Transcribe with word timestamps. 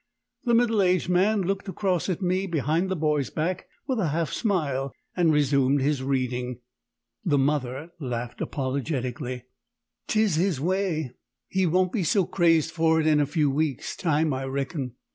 The 0.45 0.55
middle 0.55 0.81
aged 0.81 1.09
man 1.09 1.43
looked 1.43 1.67
across 1.69 2.09
at 2.09 2.23
me 2.23 2.47
behind 2.47 2.89
the 2.89 2.95
boy's 2.95 3.29
back 3.29 3.67
with 3.85 3.99
half 3.99 4.31
a 4.31 4.33
smile 4.33 4.95
and 5.15 5.31
resumed 5.31 5.79
his 5.83 6.01
reading. 6.01 6.57
The 7.23 7.37
mother 7.37 7.91
laughed 7.99 8.41
apologetically 8.41 9.43
"'Tis 10.07 10.37
his 10.37 10.59
way. 10.59 11.11
He 11.49 11.67
won't 11.67 11.91
be 11.91 12.03
so 12.03 12.25
crazed 12.25 12.71
for 12.71 12.99
it 12.99 13.05
in 13.05 13.19
a 13.19 13.27
few 13.27 13.51
weeks' 13.51 13.95
time, 13.95 14.33
I 14.33 14.45
reckon. 14.45 14.95